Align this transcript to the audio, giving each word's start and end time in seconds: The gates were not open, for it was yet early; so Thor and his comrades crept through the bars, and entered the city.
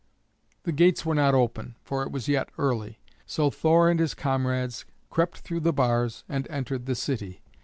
The 0.63 0.71
gates 0.71 1.05
were 1.05 1.13
not 1.13 1.35
open, 1.35 1.75
for 1.83 2.01
it 2.01 2.11
was 2.11 2.27
yet 2.27 2.49
early; 2.57 2.97
so 3.27 3.51
Thor 3.51 3.87
and 3.87 3.99
his 3.99 4.15
comrades 4.15 4.83
crept 5.11 5.41
through 5.41 5.59
the 5.59 5.73
bars, 5.73 6.23
and 6.27 6.47
entered 6.49 6.87
the 6.87 6.95
city. 6.95 7.43